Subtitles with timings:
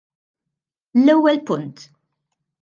[0.99, 1.77] L-ewwel punt.